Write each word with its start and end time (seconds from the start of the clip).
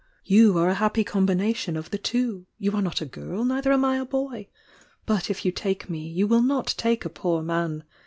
You 0.25 0.57
are 0.57 0.67
a 0.67 0.73
happy 0.73 1.03
combination 1.03 1.77
of 1.77 1.91
the 1.91 1.99
two. 1.99 2.47
You 2.57 2.71
are 2.75 2.81
not 2.81 3.01
a 3.01 3.05
girl— 3.05 3.45
neither 3.45 3.71
am 3.71 3.85
I 3.85 3.97
a 3.97 4.05
boy. 4.05 4.47
But 5.05 5.29
if 5.29 5.45
you 5.45 5.51
take 5.51 5.91
me, 5.91 6.07
you 6.07 6.25
will 6.27 6.41
not 6.41 6.73
take 6.75 7.05
a 7.05 7.07
poor 7.09 7.43
man. 7.43 7.83